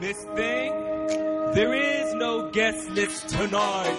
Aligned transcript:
Miss 0.00 0.16
Thing, 0.36 0.72
there 1.54 1.74
is 1.74 2.14
no 2.14 2.50
guest 2.52 2.88
list 2.90 3.28
tonight. 3.30 3.96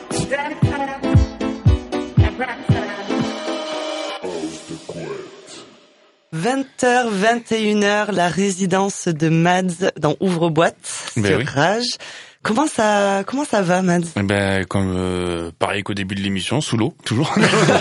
20h, 6.34 7.10
21h, 7.12 8.12
la 8.14 8.30
résidence 8.30 9.10
de 9.10 9.28
Mads 9.28 9.92
dans 9.98 10.16
Ouvre-boîte 10.22 11.12
Ben 11.18 11.26
sur 11.26 11.38
oui. 11.40 11.44
Rage. 11.44 11.98
Comment 12.44 12.68
ça, 12.68 13.24
comment 13.28 13.44
ça 13.44 13.62
va, 13.62 13.82
Mads? 13.82 14.14
Eh 14.16 14.24
Ben, 14.24 14.66
comme 14.66 14.94
euh, 14.96 15.52
pareil 15.60 15.84
qu'au 15.84 15.94
début 15.94 16.16
de 16.16 16.22
l'émission, 16.22 16.62
sous 16.62 16.78
l'eau, 16.78 16.94
toujours. 17.04 17.36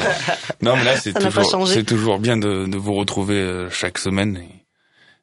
non, 0.63 0.77
mais 0.77 0.83
là, 0.85 0.97
c'est 0.97 1.13
toujours, 1.13 1.69
c'est 1.69 1.85
toujours 1.85 2.19
bien 2.19 2.37
de, 2.37 2.67
de 2.67 2.77
vous 2.77 2.95
retrouver 2.95 3.37
euh, 3.37 3.71
chaque 3.71 3.99
semaine. 3.99 4.39
Et 4.39 4.58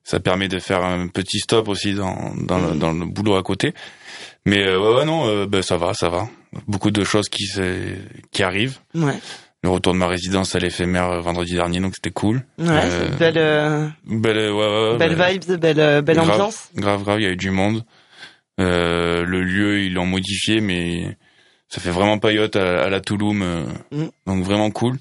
ça 0.06 0.22
permet 0.22 0.48
de 0.48 0.60
faire 0.60 0.84
un 0.84 1.08
petit 1.08 1.40
stop 1.40 1.68
aussi 1.68 1.94
dans, 1.94 2.34
dans, 2.38 2.60
le, 2.60 2.76
dans 2.78 2.94
le 2.94 3.06
boulot 3.06 3.36
à 3.36 3.44
côté. 3.44 3.74
Mais 4.46 4.64
euh, 4.64 4.80
ouais, 4.80 5.00
ouais, 5.00 5.06
non, 5.06 5.28
euh, 5.28 5.46
ben 5.48 5.62
ça 5.62 5.76
va, 5.76 5.94
ça 5.94 6.08
va. 6.08 6.30
Beaucoup 6.68 6.92
de 6.92 7.04
choses 7.04 7.28
qui 7.28 7.50
qui 8.32 8.44
arrivent. 8.44 8.78
Ouais, 8.94 9.18
Le 9.64 9.70
retour 9.70 9.94
de 9.94 9.98
ma 9.98 10.08
résidence 10.08 10.56
à 10.56 10.60
l'éphémère 10.60 11.10
euh, 11.12 11.20
vendredi 11.22 11.56
dernier, 11.56 11.80
donc 11.82 11.94
c'était 11.96 12.12
cool. 12.12 12.44
ouais, 12.60 12.68
Euh, 12.70 13.10
belle, 13.18 13.38
euh, 13.38 13.88
Belle, 14.06 14.52
ouais, 14.54 14.98
belle 14.98 15.16
ben, 15.16 15.32
vibes, 15.40 15.60
belle, 15.60 15.80
euh, 15.80 16.02
belle 16.02 16.18
grave, 16.18 16.30
ambiance. 16.32 16.70
Grave, 16.76 17.04
grave, 17.04 17.20
il 17.20 17.24
y 17.24 17.28
a 17.28 17.32
eu 17.32 17.36
du 17.38 17.50
monde. 17.50 17.84
Euh, 18.62 19.26
le 19.26 19.42
lieu, 19.44 19.82
ils 19.82 19.94
l'ont 19.94 20.06
modifié, 20.06 20.62
mais 20.62 21.18
ça 21.68 21.82
fait 21.82 21.90
vraiment 21.92 22.20
paillote 22.20 22.56
à, 22.56 22.84
à 22.84 22.90
la 22.90 23.02
Touloum. 23.02 23.42
euh, 23.42 23.66
Mm. 23.92 24.06
Donc 24.28 24.44
vraiment 24.44 24.70
cool. 24.72 24.98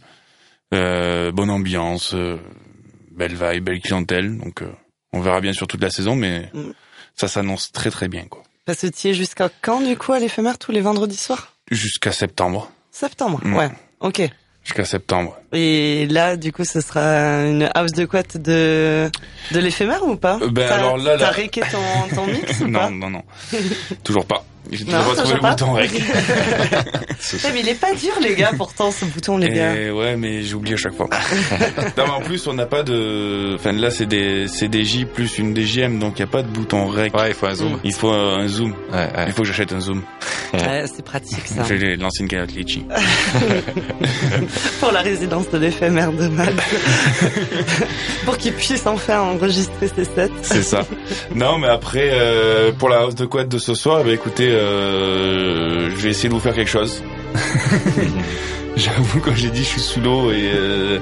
Euh, 0.72 1.30
bonne 1.30 1.50
ambiance, 1.50 2.14
belle 3.12 3.34
vibe, 3.34 3.64
belle 3.64 3.80
clientèle. 3.80 4.38
Donc 4.38 4.62
euh, 4.62 4.72
on 5.14 5.20
verra 5.20 5.40
bien 5.40 5.52
sur 5.54 5.66
toute 5.66 5.80
la 5.82 5.90
saison, 5.90 6.14
mais 6.16 6.50
Mm. 6.52 6.70
ça 7.16 7.28
s'annonce 7.28 7.72
très 7.72 7.90
très 7.90 8.08
bien. 8.08 8.24
quoi. 8.28 8.42
Parce 8.66 8.80
que 8.80 8.86
tu 8.88 9.08
es 9.08 9.14
jusqu'à 9.14 9.48
quand, 9.62 9.80
du 9.80 9.96
coup, 9.96 10.12
à 10.12 10.18
l'éphémère, 10.18 10.58
tous 10.58 10.72
les 10.72 10.80
vendredis 10.80 11.16
soirs? 11.16 11.52
Jusqu'à 11.70 12.12
septembre. 12.12 12.70
Septembre. 12.90 13.40
Mm. 13.42 13.54
Ouais. 13.56 13.70
Ok. 14.00 14.22
Jusqu'à 14.64 14.84
septembre. 14.86 15.36
Et 15.52 16.06
là, 16.06 16.36
du 16.36 16.50
coup, 16.52 16.64
ce 16.64 16.80
sera 16.80 17.02
une 17.46 17.70
house 17.74 17.92
de 17.92 18.06
quat 18.06 18.36
de, 18.38 19.10
de 19.52 19.58
l'éphémère 19.60 20.02
ou 20.06 20.16
pas? 20.16 20.38
Euh, 20.40 20.48
ben 20.50 20.66
T'as- 20.68 20.76
alors 20.76 20.96
là, 20.96 21.18
T'as 21.18 21.24
là- 21.26 21.30
réqué 21.32 21.60
ton, 21.70 22.14
ton 22.14 22.26
mix 22.26 22.60
ou 22.60 22.64
pas? 22.72 22.88
non, 22.88 22.90
non, 22.90 23.10
non. 23.10 23.22
toujours 24.02 24.24
pas. 24.24 24.44
J'ai 24.70 24.84
toujours 24.84 25.04
pas 25.04 25.14
trouvé 25.14 25.34
le 25.34 25.40
pas 25.40 25.50
bouton 25.50 25.72
rec. 25.72 25.90
Ouais, 27.32 27.50
mais 27.54 27.60
il 27.60 27.68
est 27.68 27.80
pas 27.80 27.94
dur, 27.94 28.12
les 28.20 28.34
gars, 28.34 28.50
pourtant, 28.56 28.90
ce 28.90 29.06
bouton, 29.06 29.38
les 29.38 29.48
gars. 29.48 29.74
Et 29.74 29.90
ouais, 29.90 30.16
mais 30.16 30.42
j'oublie 30.42 30.74
à 30.74 30.76
chaque 30.76 30.94
fois. 30.94 31.08
non, 31.96 32.04
mais 32.06 32.12
en 32.12 32.20
plus, 32.20 32.46
on 32.46 32.52
n'a 32.52 32.66
pas 32.66 32.82
de. 32.82 33.54
Enfin, 33.54 33.72
là, 33.72 33.90
c'est 33.90 34.06
des, 34.06 34.46
c'est 34.46 34.68
des 34.68 34.84
J 34.84 35.06
plus 35.06 35.38
une 35.38 35.56
DJM, 35.56 35.98
donc 35.98 36.18
il 36.18 36.22
n'y 36.22 36.28
a 36.28 36.30
pas 36.30 36.42
de 36.42 36.48
bouton 36.48 36.86
rec. 36.86 37.14
Ouais, 37.14 37.28
il 37.28 37.34
faut 37.34 37.46
un 37.46 37.54
zoom. 37.54 37.80
Il 37.82 37.94
faut 37.94 38.10
un, 38.10 38.46
zoom. 38.46 38.74
Ouais, 38.92 38.98
ouais. 38.98 39.24
Il 39.26 39.32
faut 39.32 39.42
que 39.42 39.48
j'achète 39.48 39.72
un 39.72 39.80
zoom. 39.80 40.02
Ouais, 40.52 40.84
c'est 40.86 41.04
pratique, 41.04 41.46
ça. 41.46 41.62
J'ai 41.66 41.96
l'ancienne 41.96 42.28
cagnotte 42.28 42.52
Litchi. 42.52 42.84
Pour 44.80 44.92
la 44.92 45.00
résidence 45.00 45.48
de 45.50 45.58
l'éphémère 45.58 46.12
de 46.12 46.28
Max. 46.28 46.52
Pour 48.24 48.36
qu'il 48.36 48.52
puisse 48.52 48.86
enfin 48.86 49.20
enregistrer 49.20 49.88
ses 49.88 50.04
sets. 50.04 50.30
C'est 50.42 50.62
ça. 50.62 50.82
non, 51.34 51.58
mais 51.58 51.68
après, 51.68 52.10
euh, 52.12 52.72
pour 52.72 52.88
la 52.88 52.98
house 52.98 53.14
de 53.14 53.24
quad 53.24 53.48
de 53.48 53.58
ce 53.58 53.74
soir, 53.74 54.04
bah 54.04 54.12
écoutez, 54.12 54.53
euh, 54.54 55.90
je 55.90 55.96
vais 55.96 56.10
essayer 56.10 56.28
de 56.28 56.34
vous 56.34 56.40
faire 56.40 56.54
quelque 56.54 56.70
chose. 56.70 57.02
J'avoue, 58.76 59.20
quand 59.20 59.34
j'ai 59.34 59.50
dit 59.50 59.60
je 59.62 59.68
suis 59.68 59.80
sous 59.80 60.00
l'eau 60.00 60.30
et 60.32 60.50
euh, 60.54 60.98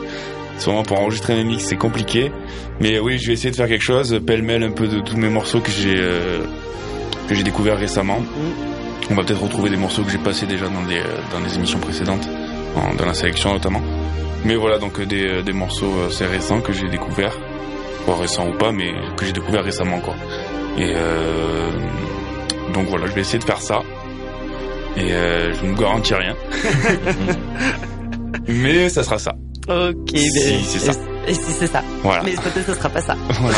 sûrement 0.59 0.83
pour 0.83 0.99
enregistrer 1.01 1.35
mes 1.37 1.45
mix, 1.45 1.65
c'est 1.65 1.77
compliqué. 1.77 2.31
Mais 2.81 2.99
oui, 2.99 3.19
je 3.19 3.29
vais 3.29 3.33
essayer 3.33 3.51
de 3.51 3.57
faire 3.57 3.69
quelque 3.69 3.85
chose, 3.85 4.21
pêle-mêle 4.27 4.63
un 4.63 4.73
peu 4.73 4.89
de 4.89 5.01
tous 5.01 5.17
mes 5.17 5.29
morceaux 5.29 5.61
que 5.61 5.71
j'ai 5.71 5.95
euh, 5.97 6.41
que 7.29 7.35
j'ai 7.35 7.43
découvert 7.43 7.79
récemment. 7.79 8.19
On 9.11 9.15
va 9.15 9.23
peut-être 9.25 9.43
retrouver 9.43 9.71
des 9.71 9.77
morceaux 9.77 10.03
que 10.03 10.11
j'ai 10.11 10.19
passés 10.19 10.47
déjà 10.47 10.67
dans 10.69 10.83
des 10.83 10.99
euh, 10.99 11.05
dans 11.33 11.41
des 11.41 11.55
émissions 11.57 11.79
précédentes, 11.79 12.29
en- 12.77 12.95
dans 12.95 13.07
la 13.07 13.15
sélection 13.15 13.53
notamment. 13.53 13.81
Mais 14.45 14.57
voilà, 14.57 14.79
donc 14.79 15.01
des, 15.01 15.43
des 15.43 15.53
morceaux 15.53 15.93
assez 16.09 16.27
récents 16.27 16.61
que 16.61 16.73
j'ai 16.73 16.89
découverts, 16.89 17.39
pas 18.07 18.17
récents 18.17 18.49
ou 18.49 18.53
pas, 18.59 18.73
mais 18.73 18.91
que 19.17 19.25
j'ai 19.25 19.33
découvert 19.33 19.65
récemment 19.65 20.01
quoi. 20.01 20.15
Et 20.79 20.93
euh, 20.95 21.71
donc 22.73 22.89
voilà, 22.89 23.07
je 23.07 23.13
vais 23.13 23.21
essayer 23.23 23.39
de 23.39 23.45
faire 23.45 23.61
ça. 23.61 23.83
Et 24.97 25.13
euh, 25.13 25.55
je 25.55 25.65
ne 25.65 25.71
vous 25.73 25.81
garantis 25.81 26.15
rien. 26.15 26.35
mais 28.49 28.89
ça 28.89 29.03
sera 29.03 29.19
ça. 29.19 29.33
Ok, 29.69 30.11
Si, 30.15 30.31
mais- 30.35 30.61
c'est 30.65 30.79
ça. 30.79 30.93
Et, 31.29 31.35
si 31.35 31.53
c'est 31.59 31.69
ça. 31.69 31.83
Voilà. 32.03 32.23
Mais 32.25 32.33
peut-être 32.33 32.67
ce 32.67 32.75
sera 32.75 32.89
pas 32.89 33.01
ça. 33.01 33.15
Voilà. 33.41 33.57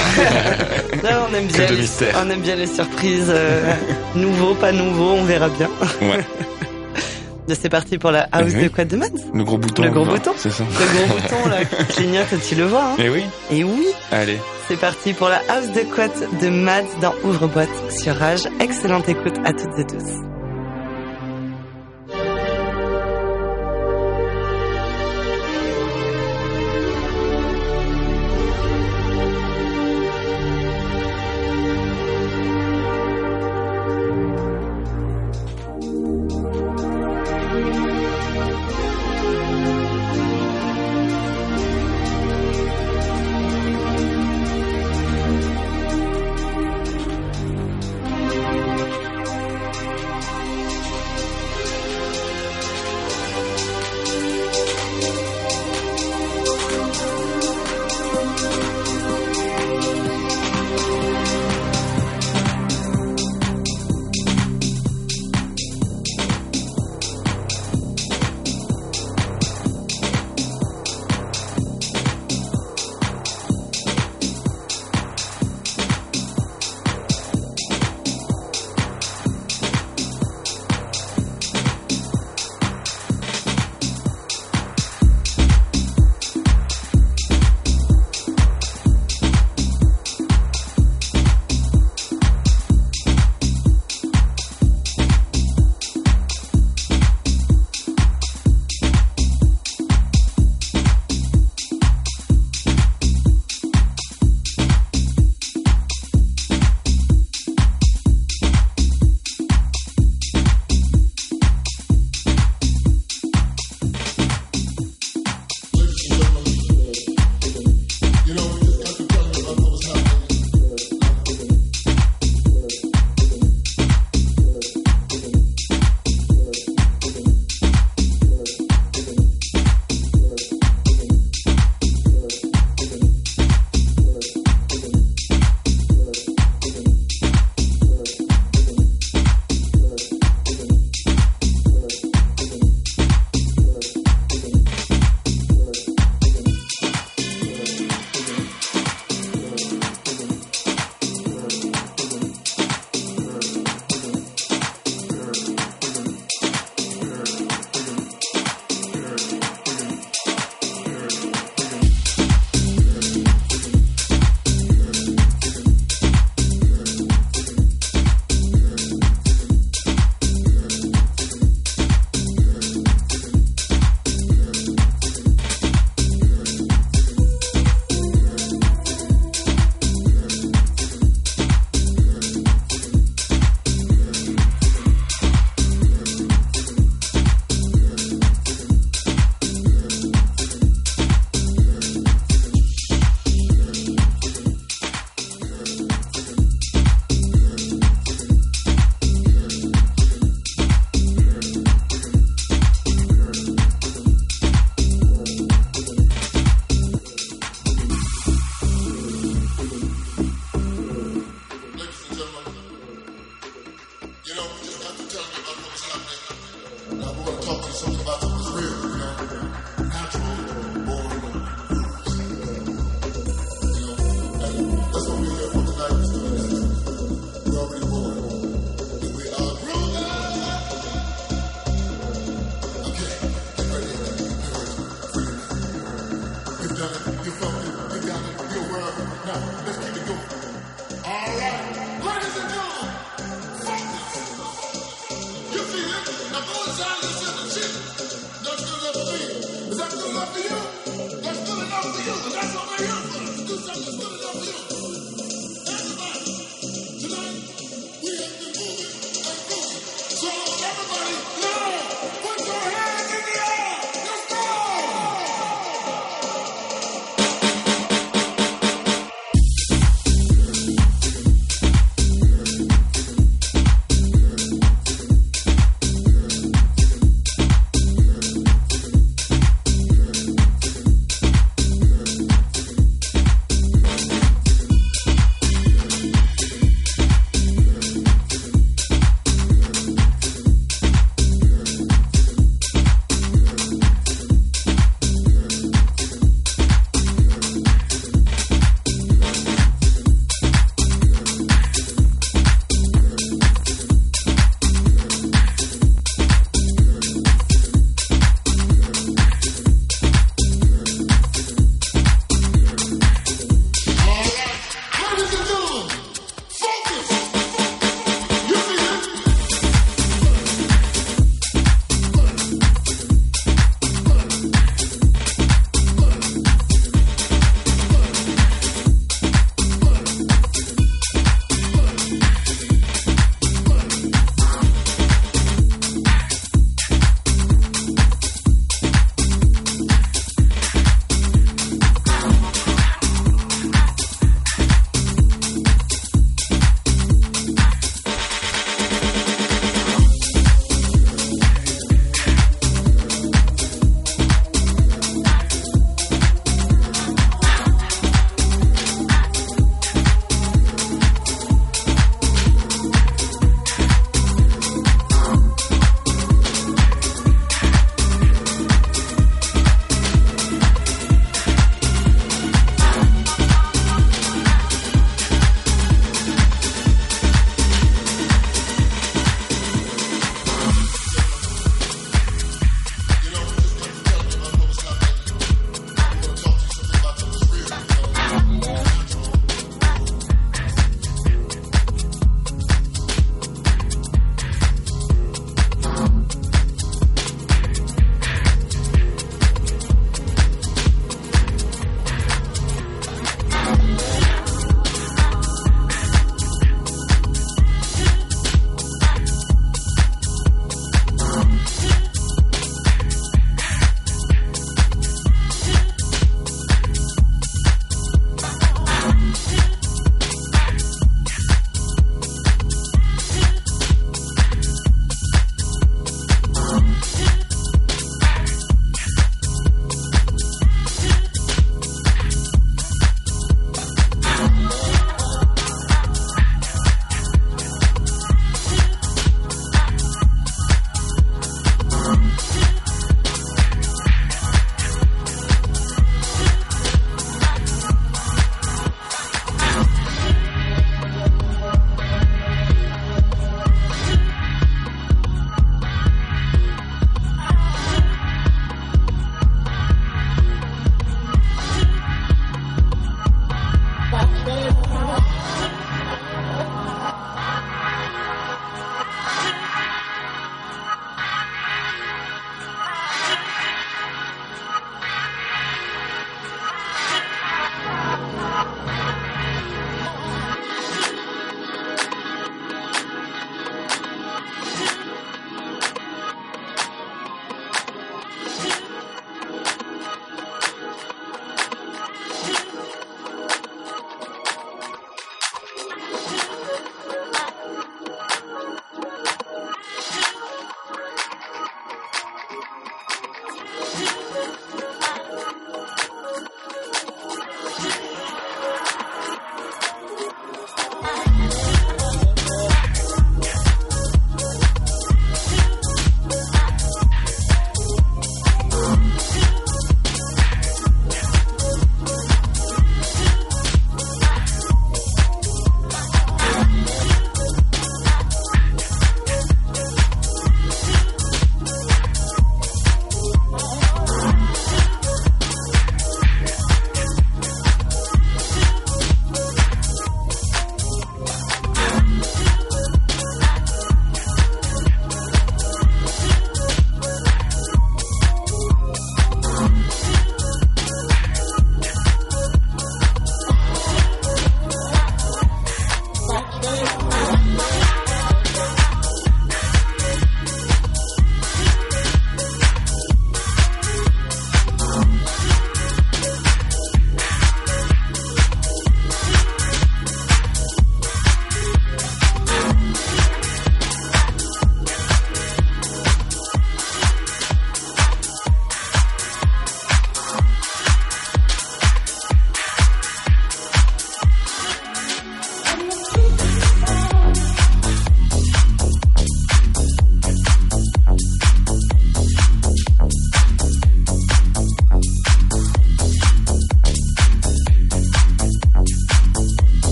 Non, 1.02 1.26
on 1.30 1.34
aime 1.34 1.46
bien, 1.46 1.64
Que 1.64 1.70
de 1.70 1.74
les, 1.76 1.80
mystère. 1.82 2.14
on 2.24 2.30
aime 2.30 2.40
bien 2.40 2.56
les 2.56 2.66
surprises. 2.66 3.26
euh, 3.30 3.72
nouveau, 4.14 4.54
pas 4.54 4.70
nouveau, 4.72 5.12
on 5.14 5.24
verra 5.24 5.48
bien. 5.48 5.68
Ouais. 6.02 6.24
C'est 7.48 7.68
parti 7.68 7.98
pour 7.98 8.10
la 8.10 8.26
house 8.32 8.50
Eh 8.52 8.56
oui. 8.56 8.62
de 8.64 8.68
Quad 8.68 8.88
de 8.88 8.96
Mads. 8.96 9.08
Le 9.34 9.44
gros 9.44 9.58
bouton. 9.58 9.82
Le 9.82 9.90
gros 9.90 10.04
bouton. 10.06 10.32
C'est 10.36 10.50
ça. 10.50 10.64
Le 10.64 11.06
gros 11.06 11.14
bouton 11.20 11.48
là 11.48 11.64
qui 11.88 11.94
clignote, 11.94 12.26
tu 12.48 12.54
le 12.54 12.64
vois. 12.64 12.84
Hein. 12.92 12.96
Et 12.98 13.08
oui. 13.10 13.24
Et 13.50 13.64
oui, 13.64 13.86
Allez. 14.10 14.38
c'est 14.68 14.78
parti 14.80 15.12
pour 15.12 15.28
la 15.28 15.40
house 15.48 15.68
de 15.72 15.80
Quad 15.94 16.10
de 16.40 16.48
Mads 16.48 16.82
dans 17.02 17.14
Ouvre-boîte 17.24 17.68
sur 17.92 18.14
Rage. 18.16 18.48
Excellente 18.60 19.08
écoute 19.08 19.36
à 19.44 19.52
toutes 19.52 19.78
et 19.78 19.84
tous. 19.84 20.33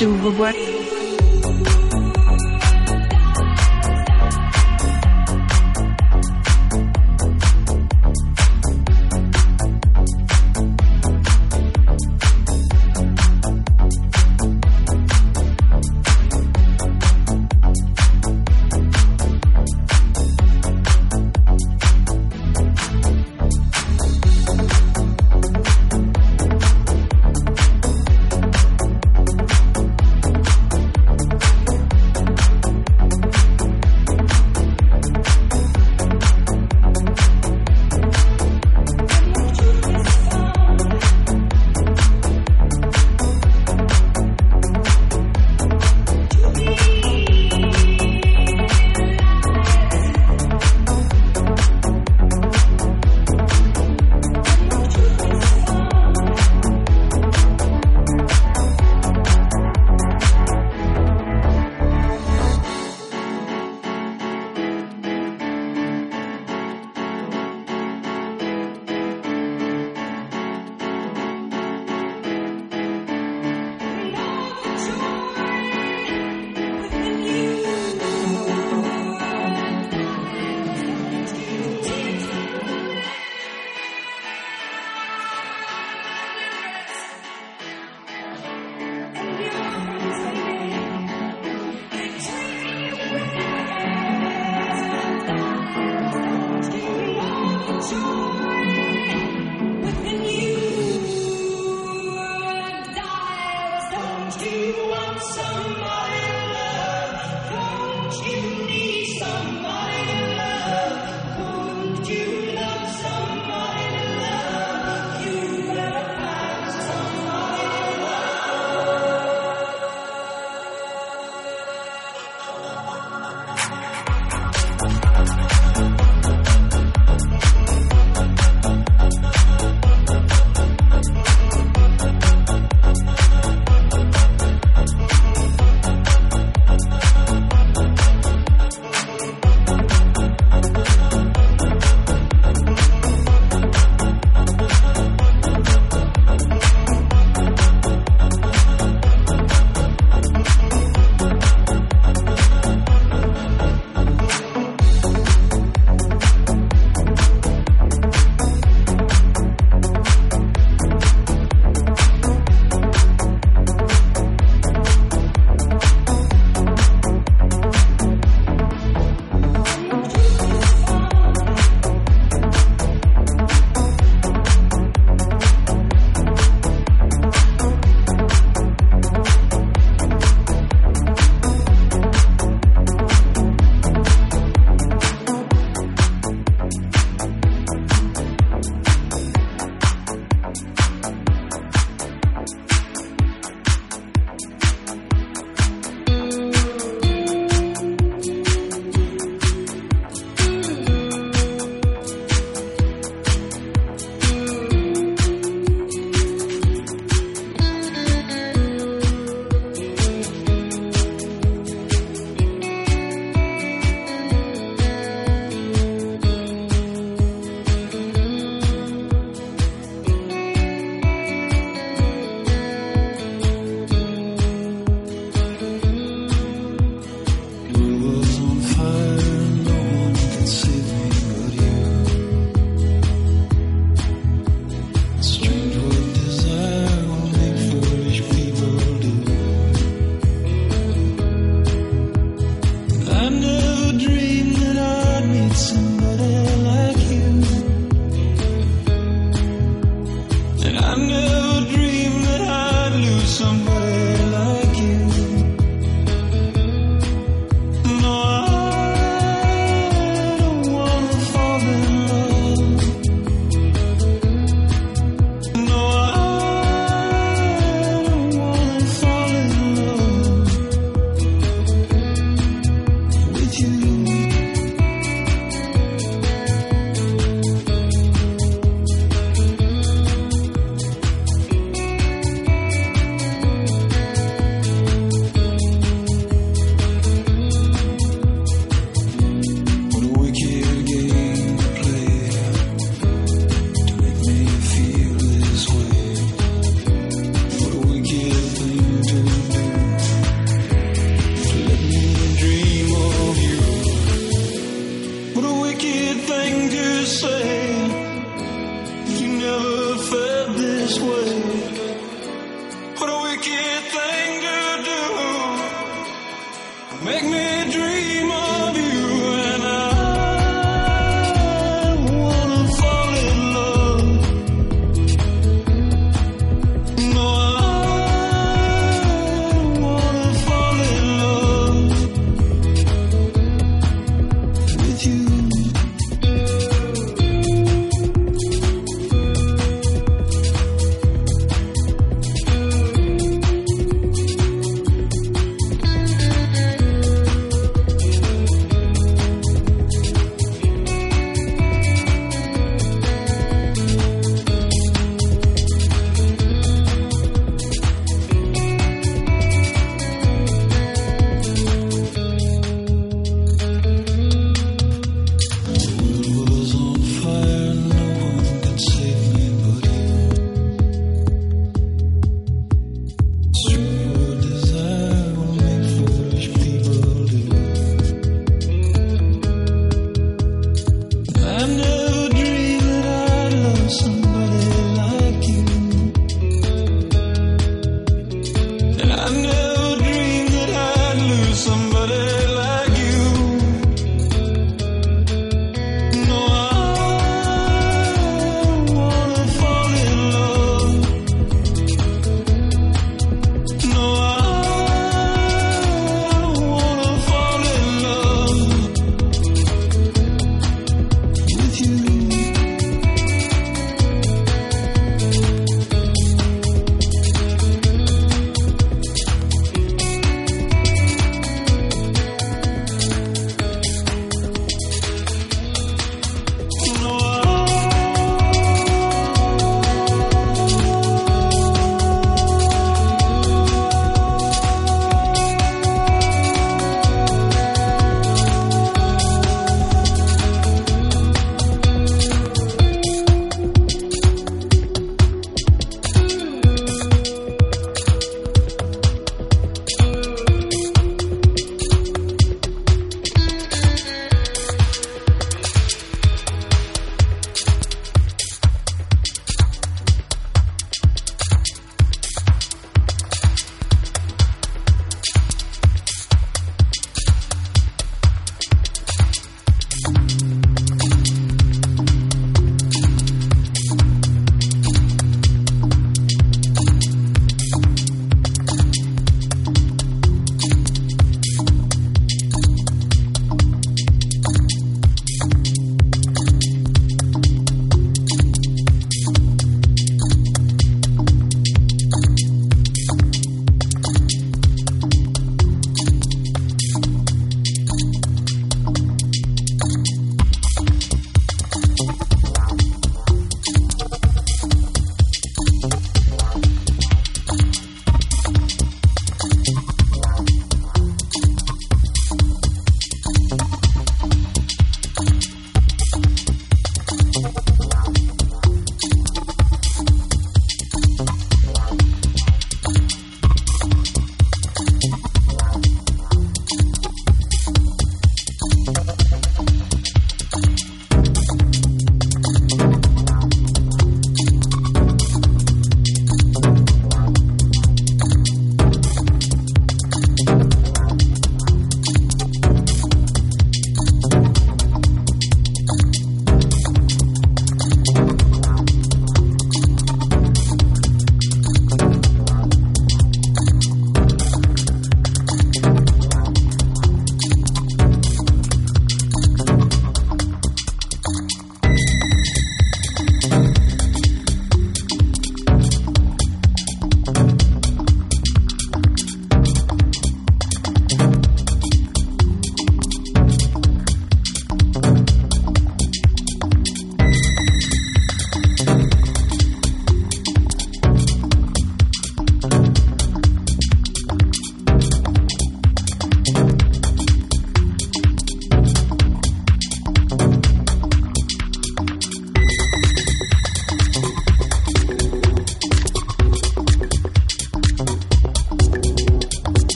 Silverware. 0.00 0.79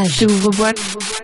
Ouvre-boîte. 0.00 0.08
Rage, 0.08 0.24
ouvre-boîte. 0.30 1.19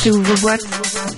Rage. 0.00 0.12
J'ouvre 0.12 0.40
boîte. 0.40 1.09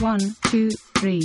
One, 0.00 0.36
two, 0.44 0.70
three. 0.94 1.22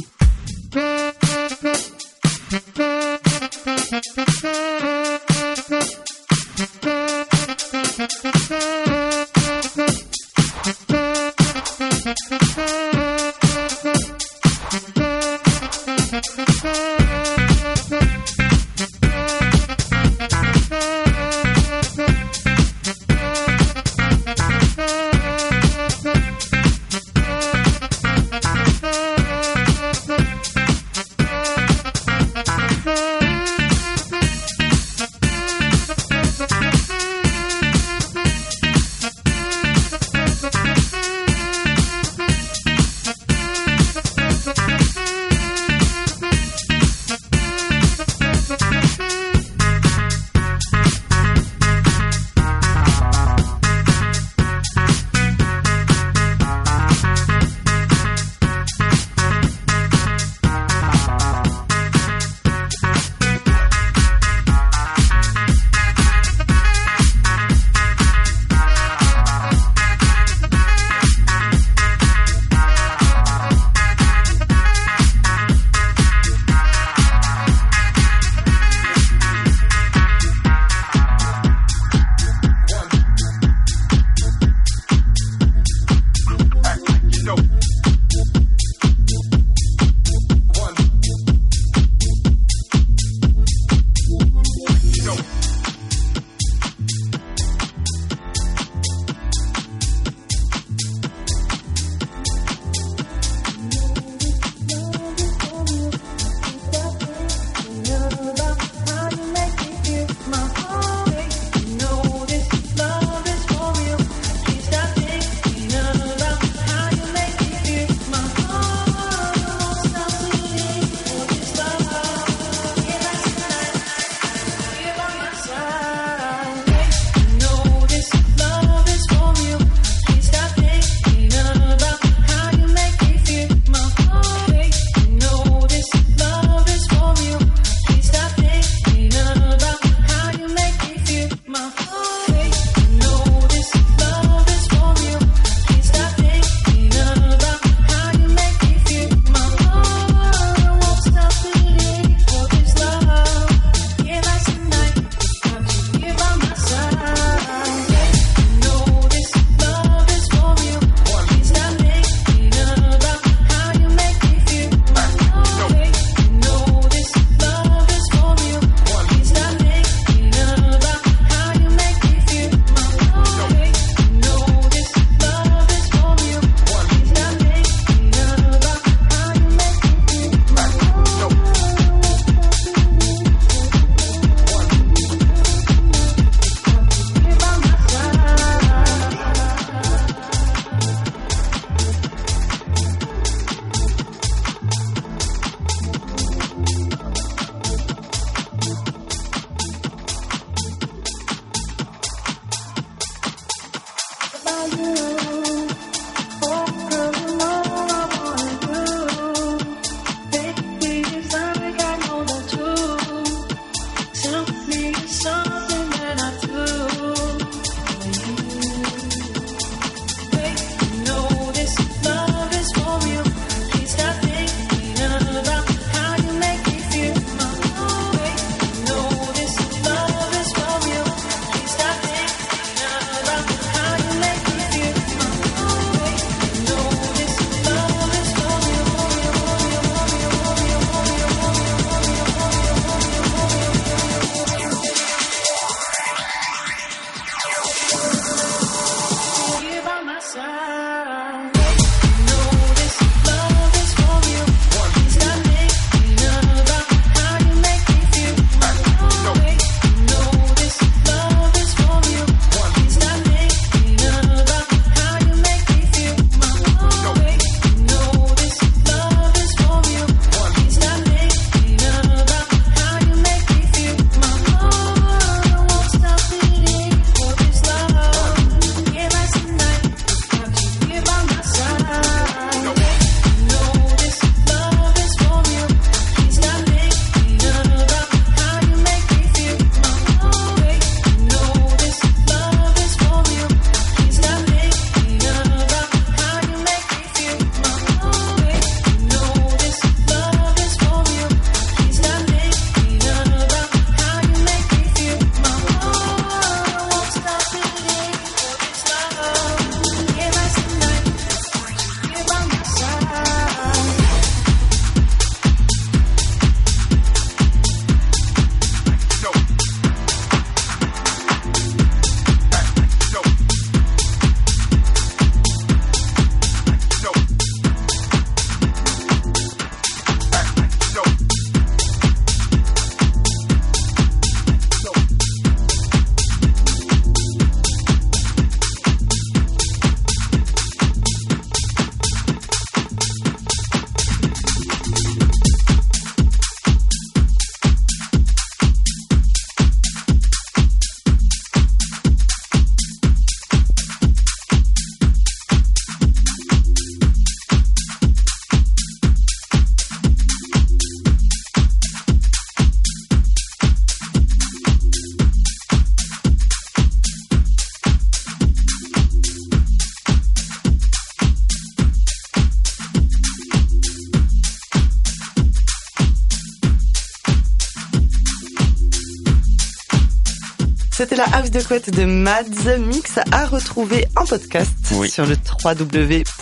De 381.54 381.62
couette 381.62 381.89
de 381.95 382.06
Mads 382.06 382.78
Mix 382.80 383.20
à 383.32 383.45
retrouver 383.45 384.06
en 384.16 384.26
podcast 384.26 384.72
Oui. 384.93 385.10
sur 385.10 385.26
le 385.26 385.36
www.rage.fr. 385.64 386.34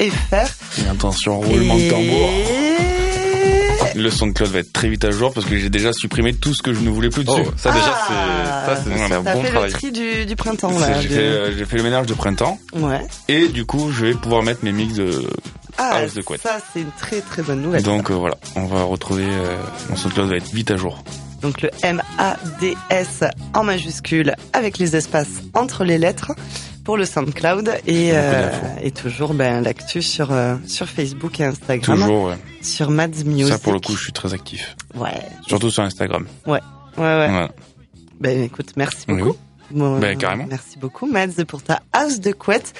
Et 0.00 0.88
attention, 0.90 1.40
roulement 1.40 1.76
de 1.76 1.90
tambour. 1.90 2.30
Le 3.94 4.10
son 4.10 4.26
de 4.28 4.32
Claude 4.32 4.50
va 4.50 4.58
être 4.60 4.72
très 4.72 4.88
vite 4.88 5.04
à 5.04 5.10
jour 5.10 5.32
parce 5.32 5.46
que 5.46 5.56
j'ai 5.58 5.68
déjà 5.70 5.92
supprimé 5.92 6.34
tout 6.34 6.54
ce 6.54 6.62
que 6.62 6.72
je 6.74 6.80
ne 6.80 6.90
voulais 6.90 7.08
plus 7.10 7.24
dessus. 7.24 7.42
Oh, 7.46 7.50
ça 7.56 7.72
déjà, 7.72 7.84
Ah. 7.94 8.06
c'est, 8.08 8.74
ça, 8.74 8.82
c'est, 8.84 9.12
un 9.14 9.20
bon 9.20 9.42
fait 9.42 9.50
travail. 9.50 9.70
le 9.70 9.72
tri 9.76 9.92
du, 9.92 10.24
du 10.26 10.36
printemps 10.36 10.78
là. 10.78 11.00
J'ai 11.00 11.08
de- 11.08 11.14
fait, 11.14 11.20
euh, 11.20 11.56
j'ai 11.56 11.64
fait 11.64 11.76
le 11.76 11.82
ménage 11.82 12.06
de 12.06 12.14
printemps 12.14 12.58
Ouais. 12.74 13.00
et 13.28 13.48
du 13.48 13.64
coup 13.66 13.90
je 13.92 14.06
vais 14.06 14.14
pouvoir 14.14 14.42
mettre 14.42 14.64
mes 14.64 14.72
mix 14.72 14.94
de 14.94 15.26
Ah, 15.78 15.98
house 16.02 16.14
de 16.14 16.22
couette. 16.22 16.40
ça 16.42 16.58
c'est 16.72 16.80
une 16.80 16.90
très 16.98 17.20
très 17.20 17.42
bonne 17.42 17.60
nouvelle. 17.62 17.82
Donc 17.82 18.10
euh, 18.10 18.14
voilà, 18.14 18.36
on 18.56 18.66
va 18.66 18.82
retrouver 18.84 19.24
euh, 19.26 19.56
mon 19.90 19.96
Claude 20.10 20.28
va 20.30 20.36
être 20.36 20.52
vite 20.52 20.70
à 20.70 20.76
jour. 20.76 21.02
Donc 21.42 21.60
le 21.62 21.70
M-A-D-S 21.82 23.24
en 23.54 23.64
majuscule 23.64 24.34
avec 24.52 24.78
les 24.78 24.96
espaces 24.96 25.42
entre 25.54 25.84
les 25.84 25.98
lettres 25.98 26.32
pour 26.84 26.96
le 26.96 27.04
SoundCloud 27.04 27.68
et, 27.86 28.10
euh, 28.12 28.50
et 28.80 28.90
toujours 28.90 29.34
ben, 29.34 29.60
l'actu 29.62 30.02
sur, 30.02 30.32
euh, 30.32 30.56
sur 30.66 30.88
Facebook 30.88 31.40
et 31.40 31.44
Instagram. 31.44 31.98
Toujours, 31.98 32.24
ouais. 32.24 32.36
Sur 32.60 32.90
Mads 32.90 33.24
Music. 33.24 33.52
ça 33.52 33.58
pour 33.58 33.72
le 33.72 33.80
coup 33.80 33.94
je 33.96 34.02
suis 34.04 34.12
très 34.12 34.34
actif. 34.34 34.76
Ouais, 34.94 35.10
Surtout 35.46 35.70
sur 35.70 35.82
Instagram. 35.82 36.26
ouais, 36.46 36.52
ouais. 36.54 36.60
Voilà. 36.96 37.50
Ben 38.20 38.40
écoute, 38.42 38.72
merci 38.76 39.04
beaucoup. 39.08 39.30
oui. 39.30 39.36
Bon, 39.72 39.98
Ben, 39.98 40.16
carrément. 40.18 40.46
Merci 40.48 40.78
beaucoup 40.78 41.06
Mads 41.06 41.44
pour 41.46 41.62
ta 41.62 41.80
house 41.92 42.20
de 42.20 42.32
couette 42.32 42.72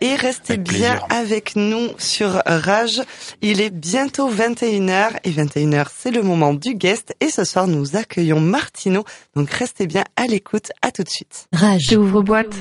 et 0.00 0.14
restez 0.16 0.54
Avec 0.54 0.62
bien 0.68 0.90
plaisir. 0.96 1.06
avec 1.10 1.56
nous 1.56 1.88
sur 1.98 2.42
Rage. 2.46 3.00
Il 3.42 3.60
est 3.60 3.70
bientôt 3.70 4.30
21h 4.30 5.18
et 5.24 5.30
21h 5.30 5.86
c'est 5.96 6.10
le 6.10 6.22
moment 6.22 6.52
du 6.54 6.74
guest 6.74 7.14
et 7.20 7.30
ce 7.30 7.44
soir 7.44 7.66
nous 7.66 7.96
accueillons 7.96 8.40
Martino. 8.40 9.04
Donc 9.36 9.50
restez 9.50 9.86
bien 9.86 10.04
à 10.16 10.26
l'écoute. 10.26 10.70
À 10.82 10.90
tout 10.90 11.02
de 11.02 11.08
suite. 11.08 11.46
Rage. 11.52 11.92
Ouvre 11.96 12.22
boîte. 12.22 12.54